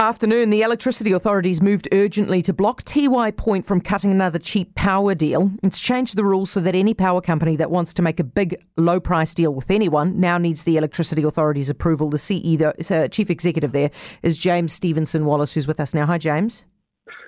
[0.00, 5.12] Afternoon, the electricity authorities moved urgently to block Tiwai Point from cutting another cheap power
[5.12, 5.50] deal.
[5.64, 8.64] It's changed the rules so that any power company that wants to make a big
[8.76, 12.10] low price deal with anyone now needs the electricity authorities' approval.
[12.10, 13.90] The CEO, uh, chief executive there
[14.22, 16.06] is James Stevenson Wallace, who's with us now.
[16.06, 16.64] Hi, James.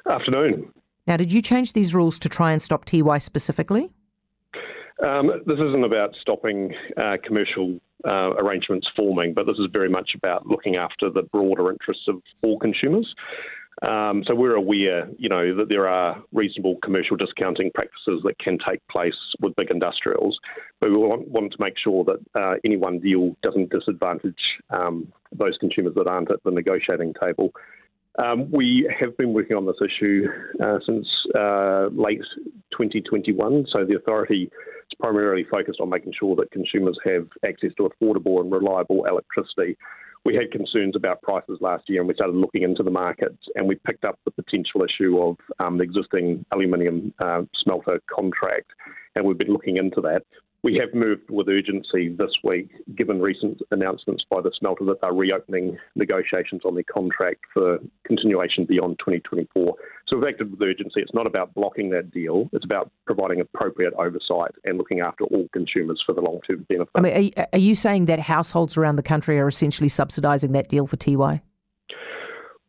[0.08, 0.72] Afternoon.
[1.08, 3.90] Now, did you change these rules to try and stop Tiwai specifically?
[5.04, 10.12] Um, this isn't about stopping uh, commercial uh, arrangements forming, but this is very much
[10.14, 13.14] about looking after the broader interests of all consumers.
[13.88, 18.58] Um, so we're aware, you know, that there are reasonable commercial discounting practices that can
[18.68, 20.38] take place with big industrials,
[20.80, 24.40] but we want, want to make sure that uh, any one deal doesn't disadvantage
[24.70, 27.52] um, those consumers that aren't at the negotiating table.
[28.18, 30.26] Um, we have been working on this issue
[30.62, 31.06] uh, since
[31.38, 32.20] uh, late
[32.72, 33.66] 2021.
[33.72, 34.50] So the authority
[35.00, 39.76] primarily focused on making sure that consumers have access to affordable and reliable electricity.
[40.24, 43.66] We had concerns about prices last year and we started looking into the market and
[43.66, 48.70] we picked up the potential issue of um, the existing aluminium uh, smelter contract
[49.16, 50.22] and we've been looking into that.
[50.62, 55.12] We have moved with urgency this week, given recent announcements by the smelter that they're
[55.12, 59.74] reopening negotiations on their contract for continuation beyond 2024.
[60.06, 61.00] So we've acted with urgency.
[61.00, 65.48] It's not about blocking that deal, it's about providing appropriate oversight and looking after all
[65.52, 66.90] consumers for the long term benefit.
[66.94, 70.86] I mean, are, you saying that households around the country are essentially subsidising that deal
[70.86, 71.40] for Tiwai?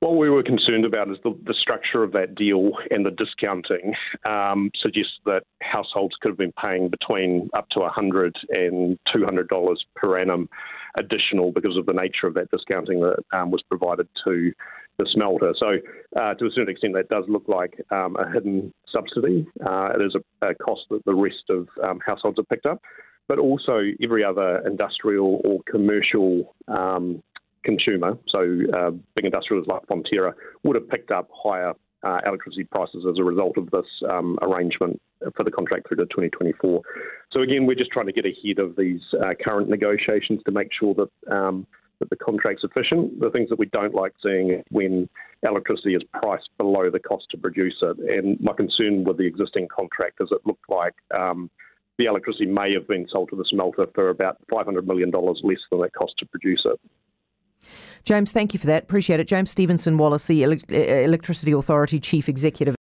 [0.02, 3.94] What we were concerned about is the, the structure of that deal and the discounting
[4.26, 10.18] um, suggests that households could have been paying between up to $100 and $200 per
[10.18, 10.50] annum
[10.98, 14.52] additional because of the nature of that discounting that um, was provided to
[14.98, 15.54] the smelter.
[15.60, 15.76] So,
[16.20, 19.48] uh, to a certain extent, that does look like um, a hidden subsidy.
[19.64, 22.82] Uh, it is a, a, cost that the rest of um, households have picked up,
[23.28, 27.22] but also every other industrial or commercial um,
[27.64, 33.06] consumer, so uh, big industrials like Fonterra, would have picked up higher uh, electricity prices
[33.10, 35.00] as a result of this um, arrangement
[35.36, 36.82] for the contract through to 2024.
[37.32, 40.70] So again, we're just trying to get ahead of these uh, current negotiations to make
[40.74, 41.68] sure that um,
[42.02, 43.20] that the contract's efficient.
[43.20, 45.08] The things that we don't like seeing is when
[45.44, 47.98] electricity is priced below the cost to produce it.
[48.00, 51.50] And my concern with the existing contract is it looked like um,
[51.98, 55.84] the electricity may have been sold to the smelter for about $500 million less than
[55.84, 56.80] it cost to produce it.
[58.04, 58.84] James, thank you for that.
[58.84, 59.28] Appreciate it.
[59.28, 62.76] James Stevenson Wallace, the Electricity Authority Chief Executive.